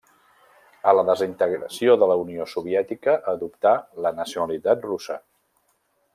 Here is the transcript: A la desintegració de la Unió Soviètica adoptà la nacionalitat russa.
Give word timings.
A 0.91 0.93
la 0.99 1.03
desintegració 1.09 1.97
de 2.03 2.07
la 2.13 2.15
Unió 2.21 2.47
Soviètica 2.55 3.15
adoptà 3.35 3.75
la 4.07 4.13
nacionalitat 4.23 4.89
russa. 4.95 5.21